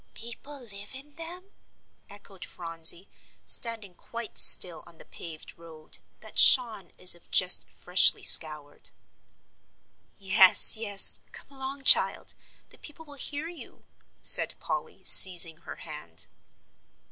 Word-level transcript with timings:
"People 0.15 0.59
live 0.59 0.95
in 0.95 1.13
them!" 1.13 1.51
echoed 2.09 2.43
Phronsie, 2.43 3.07
standing 3.45 3.93
quite 3.93 4.35
still 4.35 4.81
on 4.87 4.97
the 4.97 5.05
paved 5.05 5.55
road, 5.59 5.99
that 6.21 6.39
shone 6.39 6.91
as 6.97 7.13
if 7.13 7.29
just 7.29 7.69
freshly 7.69 8.23
scoured. 8.23 8.89
"Yes, 10.17 10.75
yes; 10.75 11.19
come 11.31 11.51
along, 11.55 11.83
child, 11.83 12.33
the 12.69 12.79
people 12.79 13.05
will 13.05 13.13
hear 13.13 13.47
you," 13.47 13.83
said 14.23 14.55
Polly, 14.59 15.03
seizing 15.03 15.57
her 15.57 15.75
hand. 15.75 16.25